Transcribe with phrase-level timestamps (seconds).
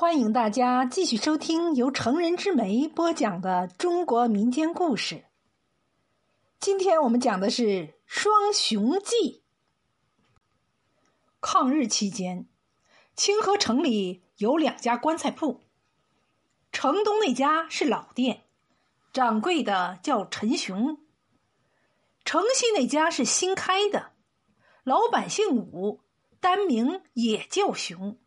[0.00, 5.26] 欢迎大家继续收听由成人之美播讲的中国民间故事。
[6.58, 7.62] 今天我们讲的是
[8.06, 9.14] 《双雄记》。
[11.42, 12.46] 抗日期间，
[13.14, 15.60] 清河城里有两家棺材铺，
[16.72, 18.44] 城东那家是老店，
[19.12, 20.96] 掌柜的叫陈雄；
[22.24, 24.12] 城西那家是新开的，
[24.82, 26.00] 老板姓武，
[26.40, 28.18] 单名也叫雄。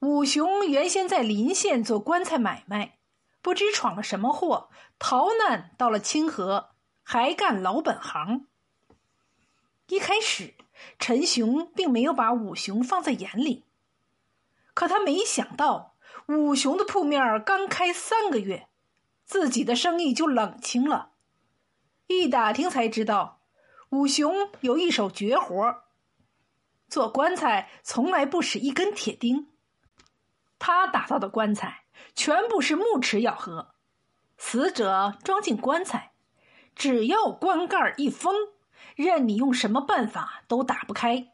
[0.00, 2.98] 武雄原先在临县做棺材买卖，
[3.42, 6.70] 不知闯了什么祸，逃难到了清河，
[7.02, 8.46] 还干老本行。
[9.88, 10.54] 一开始，
[11.00, 13.64] 陈雄并没有把武雄放在眼里，
[14.72, 15.96] 可他没想到，
[16.28, 18.68] 武雄的铺面刚开三个月，
[19.24, 21.10] 自己的生意就冷清了。
[22.06, 23.40] 一打听才知道，
[23.88, 25.82] 武雄有一手绝活，
[26.88, 29.48] 做棺材从来不使一根铁钉。
[30.58, 33.74] 他打造的棺材全部是木齿咬合，
[34.36, 36.12] 死者装进棺材，
[36.74, 38.34] 只要棺盖一封，
[38.94, 41.32] 任你用什么办法都打不开，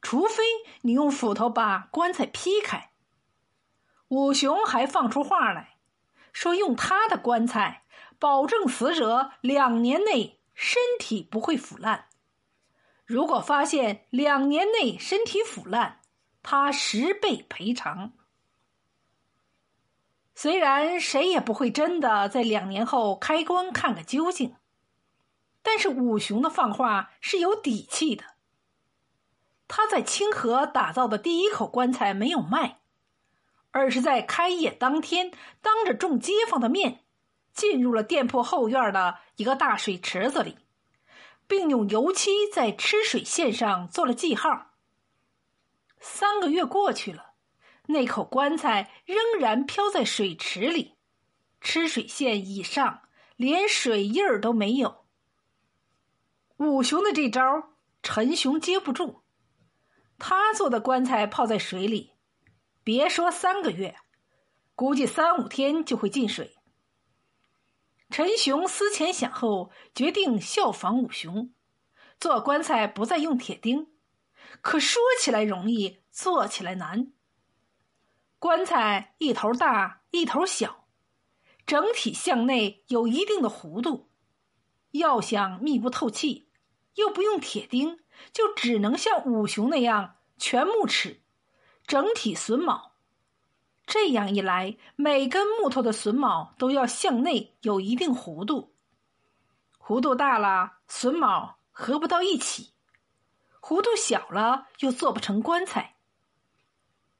[0.00, 0.42] 除非
[0.82, 2.90] 你用斧头把棺材劈开。
[4.08, 5.76] 武雄还放出话来，
[6.32, 7.84] 说用他的棺材，
[8.18, 12.06] 保证死者两年内身体不会腐烂。
[13.06, 16.00] 如果发现两年内身体腐烂，
[16.42, 18.12] 他十倍赔偿。
[20.34, 24.56] 虽然谁也不会真的在两年后开棺看个究竟，
[25.62, 28.24] 但是武雄的放话是有底气的。
[29.68, 32.80] 他在清河打造的第一口棺材没有卖，
[33.70, 35.30] 而是在开业当天，
[35.62, 37.04] 当着众街坊的面，
[37.52, 40.58] 进入了店铺后院的一个大水池子里，
[41.46, 44.72] 并用油漆在吃水线上做了记号。
[46.00, 47.33] 三个月过去了。
[47.86, 50.96] 那口棺材仍然漂在水池里，
[51.60, 53.02] 吃水线以上
[53.36, 55.04] 连水印儿都没有。
[56.56, 57.42] 武雄的这招，
[58.02, 59.22] 陈雄接不住。
[60.18, 62.12] 他做的棺材泡在水里，
[62.82, 63.96] 别说三个月，
[64.74, 66.56] 估计三五天就会进水。
[68.10, 71.52] 陈雄思前想后，决定效仿武雄，
[72.20, 73.92] 做棺材不再用铁钉。
[74.60, 77.13] 可说起来容易，做起来难。
[78.44, 80.84] 棺材一头大一头小，
[81.64, 84.10] 整体向内有一定的弧度，
[84.90, 86.50] 要想密不透气，
[86.96, 88.00] 又不用铁钉，
[88.34, 91.22] 就只能像五雄那样全木齿，
[91.86, 92.92] 整体榫卯。
[93.86, 98.74] 这样一来，每根木头的榫卯都要向内有一定弧度，
[99.78, 102.74] 弧度大了榫卯合不到一起，
[103.62, 105.96] 弧度小了又做不成棺材。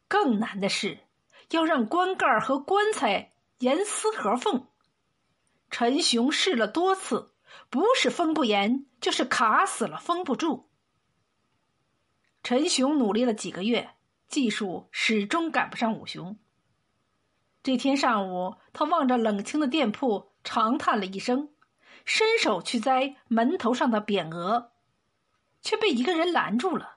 [0.07, 1.04] 更难的是。
[1.51, 4.69] 要让棺盖和棺材严丝合缝，
[5.71, 7.33] 陈雄试了多次，
[7.71, 10.69] 不是封不严，就是卡死了，封不住。
[12.43, 13.91] 陈雄努力了几个月，
[14.29, 16.39] 技术始终赶不上武雄。
[17.63, 21.51] 这天上午，他望着冷清的店铺，长叹了一声，
[22.05, 24.73] 伸手去摘门头上的匾额，
[25.63, 26.97] 却被一个人拦住了。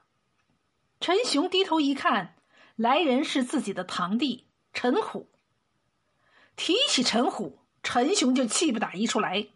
[1.00, 2.34] 陈雄低头一看。
[2.78, 5.28] 来人是自己的堂弟陈虎。
[6.54, 9.48] 提起陈虎，陈雄就气不打一处来。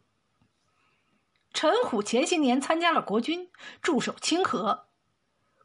[1.53, 3.49] 陈虎前些年参加了国军，
[3.81, 4.89] 驻守清河。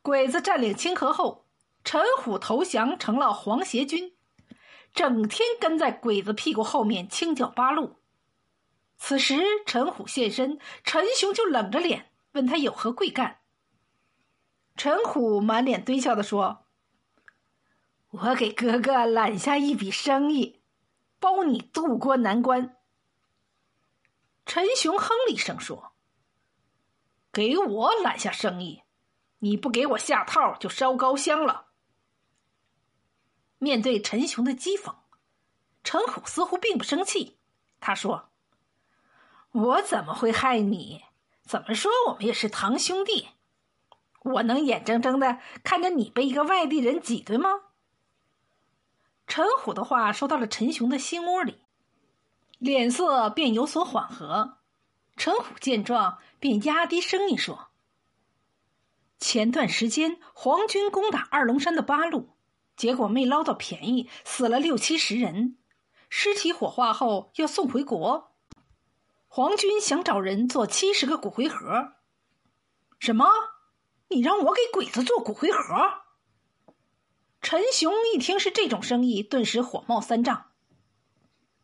[0.03, 1.47] 鬼子占领清河后，
[1.83, 4.15] 陈虎投降成了皇协军，
[4.93, 7.95] 整天跟在鬼子屁股后面清剿八路。
[8.99, 13.39] 此时陈虎现身，陈雄就冷着脸问他有何贵干。
[14.75, 16.66] 陈虎满脸堆笑的说。
[18.19, 20.59] 我给哥哥揽下一笔生意，
[21.19, 22.75] 包你渡过难关。
[24.43, 25.91] 陈雄哼了一声说
[27.31, 28.81] ：“给我揽下生意，
[29.39, 31.67] 你不给我下套就烧高香了。”
[33.59, 34.95] 面对陈雄的讥讽，
[35.83, 37.37] 陈虎似乎并不生气。
[37.79, 38.31] 他说
[39.51, 41.03] ：“我怎么会害你？
[41.43, 43.27] 怎么说我们也是堂兄弟，
[44.23, 47.49] 我能眼睁睁的看着你被一个外地人挤兑吗？”
[49.37, 51.59] 陈虎的话说到了陈雄的心窝里，
[52.57, 54.57] 脸色便有所缓和。
[55.15, 57.67] 陈虎见状，便压低声音说
[59.19, 62.31] ：“前段时间皇军攻打二龙山的八路，
[62.75, 65.55] 结果没捞到便宜，死了六七十人，
[66.09, 68.35] 尸体火化后要送回国。
[69.27, 71.93] 皇军想找人做七十个骨灰盒。
[72.97, 73.27] 什么？
[74.07, 76.01] 你让我给鬼子做骨灰盒？”
[77.41, 80.47] 陈雄一听是这种生意，顿时火冒三丈。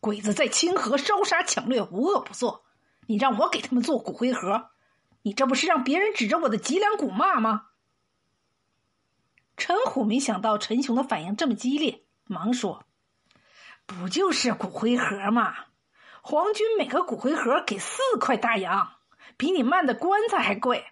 [0.00, 2.64] 鬼子在清河烧杀抢掠，无恶不作，
[3.06, 4.70] 你让我给他们做骨灰盒，
[5.22, 7.68] 你这不是让别人指着我的脊梁骨骂吗？
[9.56, 12.84] 陈虎没想到陈雄的反应这么激烈，忙说
[13.86, 15.54] ：“不就是骨灰盒吗？
[16.22, 18.94] 皇军每个骨灰盒给四块大洋，
[19.36, 20.86] 比你卖的棺材还贵。”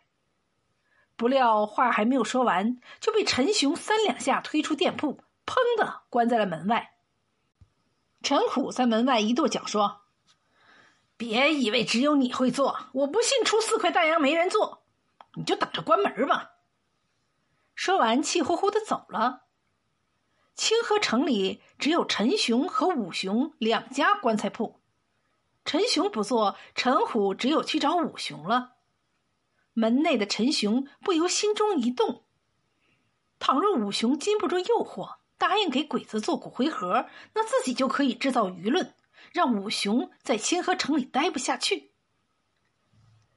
[1.16, 6.94] 不料话还没有说完，就被陈雄三两下推出店铺，砰的关在了门外。
[8.22, 10.02] 陈虎在门外一跺脚说
[11.16, 14.84] ：“别以为只有你会做，我不信出四块大洋没人做，
[15.34, 16.50] 你就等着关门吧。”
[17.74, 19.42] 说完，气呼呼的走了。
[20.54, 24.80] 清河城里只有陈雄和武雄两家棺材铺，
[25.64, 28.74] 陈雄不做，陈虎只有去找武雄了。
[29.74, 32.24] 门内的陈雄不由心中一动。
[33.38, 38.94] 倘若武雄禁不住诱惑，答应给鬼子做骨灰盒，那自己就可以制造舆论，
[39.32, 41.90] 让武雄在清河城里待不下去。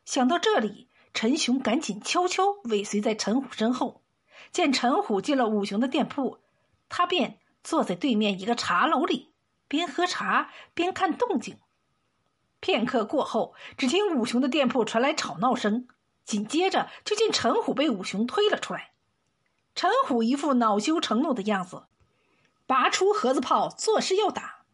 [0.03, 4.03] 想到这里，陈雄赶紧悄悄尾随在陈虎身后。
[4.51, 6.39] 见陈虎进了武雄的店铺，
[6.87, 9.33] 他便坐在对面一个茶楼里，
[9.67, 11.57] 边喝茶边看动静。
[12.59, 15.87] 片刻过后，只听武雄的店铺传来吵闹声，
[16.25, 18.93] 紧接着就见陈虎被武雄推了出来。
[19.75, 21.83] 陈虎一副恼羞成怒的样子，
[22.65, 24.65] 拔出盒子炮，作势要打。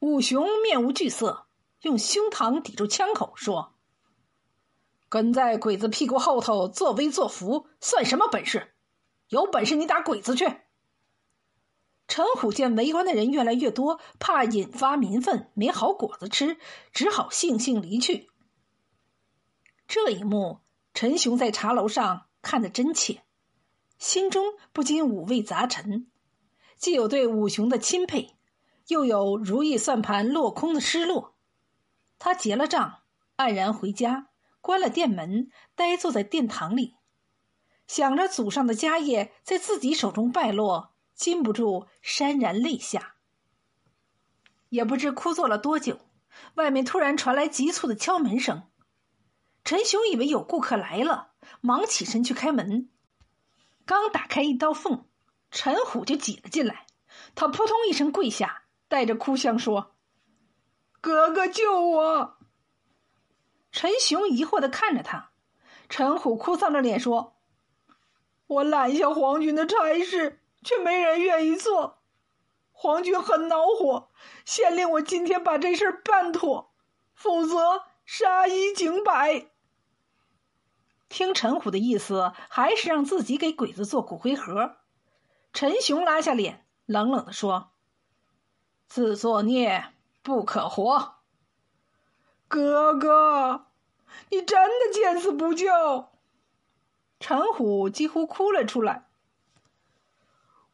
[0.00, 1.46] 武雄面无惧色，
[1.82, 3.74] 用胸膛抵住枪口，说
[5.08, 8.74] ：“跟在鬼子屁股后头作威作福，算什么本事？”
[9.28, 10.62] 有本事你打鬼子去！
[12.06, 16.56] 陈虎见围观的人越来越多，怕引发民愤，没好果子吃，
[16.92, 18.30] 只好悻悻离去。
[19.86, 20.60] 这一幕，
[21.00, 23.22] 陈雄在茶楼上看得真切，
[24.00, 26.10] 心中不禁五味杂陈，
[26.76, 28.34] 既有对武雄的钦佩，
[28.88, 31.36] 又有如意算盘落空的失落。
[32.18, 33.02] 他结了账，
[33.36, 34.30] 黯然回家，
[34.60, 36.96] 关了店门，呆坐在殿堂里。
[37.86, 43.14] 想着祖上的家业在自己手中败落，禁不住潸然泪下。
[44.68, 46.00] 也不知哭坐了多久，
[46.54, 48.64] 外面突然传来急促的敲门声。
[49.68, 52.88] 陈雄以为有顾客来了，忙起身去开门。
[53.84, 55.04] 刚打开一道缝，
[55.50, 56.86] 陈虎就挤了进来。
[57.34, 59.94] 他扑通一声跪下，带着哭腔说
[61.02, 62.38] ：“哥哥救我！”
[63.70, 65.32] 陈雄疑惑的看着他，
[65.90, 67.36] 陈虎哭丧着脸说。
[68.46, 71.98] 我揽下皇军的差事，却没人愿意做。
[72.72, 74.08] 皇军很恼火，
[74.46, 76.72] 限令我今天把这事办妥，
[77.12, 79.50] 否则杀一儆百。
[81.08, 84.76] 听陈虎的意思，还是让自己给鬼子做骨灰盒。
[85.52, 87.70] 陈雄拉下脸，冷冷的说
[88.86, 91.14] ：“自作孽不可活。”
[92.46, 93.66] 哥哥，
[94.30, 96.08] 你真的见死不救？
[97.20, 99.06] 陈虎几乎哭了出来。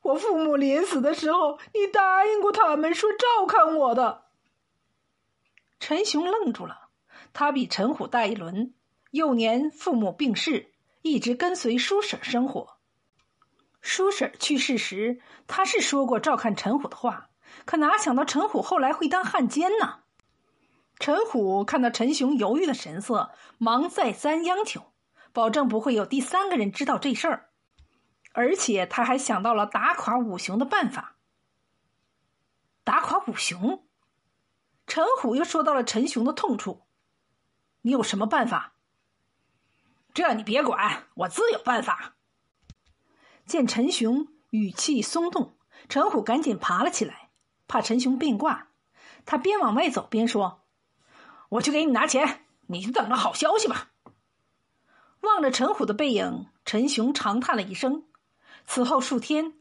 [0.02, 4.24] 我父母临死的时候，你答应过他们说照看我的。
[5.80, 6.88] 陈雄愣住了，
[7.32, 8.74] 他比陈虎大一轮，
[9.14, 10.72] 幼年父母病逝，
[11.02, 12.78] 一直跟随叔婶生活。
[13.80, 17.30] 叔婶去世时，他是说过照看陈虎的话，
[17.64, 20.00] 可哪想到陈虎后来会当汉奸呢？
[20.98, 24.82] 陈虎看到陈雄犹豫的神色，忙再三央求。
[25.32, 27.50] 保证不会有第三个人知道这事儿，
[28.32, 31.14] 而且他还想到了打垮武雄的办法。
[32.82, 33.86] 打垮武雄，
[34.88, 36.82] 陈虎又说到了陈雄的痛处。
[37.82, 38.72] 你有什么办法？
[40.14, 42.14] 这你别管，我自有办法。
[43.46, 45.56] 见陈雄语气松动，
[45.88, 47.30] 陈虎赶紧爬了起来，
[47.66, 48.68] 怕陈雄变卦。
[49.26, 50.62] 他边往外走边说
[51.50, 53.90] ：“我去给你拿钱，你就等着好消息吧。”
[55.20, 58.04] 望着陈虎的背影，陈雄长叹了一声。
[58.66, 59.54] 此后数天，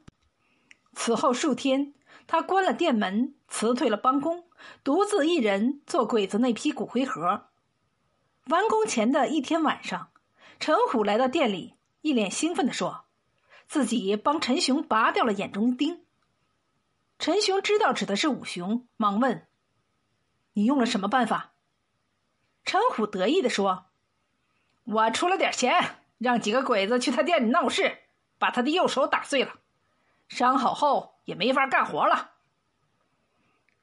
[0.94, 1.96] 此后数天，
[2.28, 4.48] 他关了店门，辞退了帮工，
[4.84, 7.48] 独自一人做鬼子那批骨灰盒。
[8.46, 10.10] 完工前的一天晚上，
[10.60, 13.06] 陈虎来到店里，一脸兴奋地说
[13.68, 16.06] ：“自己帮陈雄拔掉了眼中钉。”
[17.20, 19.48] 陈雄知道指的是武雄，忙问
[20.54, 21.54] ：“你用了什么办法？”
[22.66, 23.86] 陈虎得意地说。
[24.86, 28.00] 我出了点钱，让几个鬼子去他店里闹事，
[28.38, 29.54] 把他的右手打碎了，
[30.28, 32.32] 伤好后也没法干活了。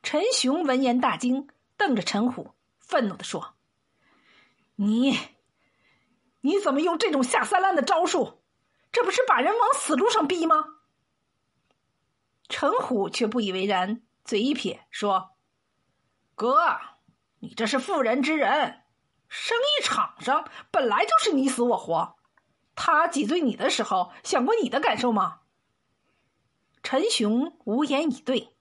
[0.02, 1.48] 陈雄闻言大惊，
[1.78, 3.54] 瞪着陈虎，愤怒的说
[4.76, 5.18] ：“你，
[6.40, 8.42] 你怎么用这种下三滥的招数？
[8.92, 10.64] 这不是把人往死路上逼吗？”
[12.48, 15.36] 陈虎却不以为然，嘴一撇说
[16.34, 16.80] ：“哥，
[17.38, 18.82] 你这是妇人之仁，
[19.28, 22.16] 生意场上本来就是你死我活。
[22.74, 25.40] 他挤兑你的时候，想过你的感受吗？”
[26.82, 28.56] 陈雄无言以对。